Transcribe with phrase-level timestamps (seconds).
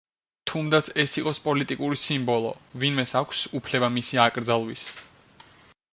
[0.51, 2.55] თუნდაც ეს იყოს პოლიტიკური სიმბოლო,
[2.85, 4.91] ვინმეს აქვს უფლება მისი აკრძალვის?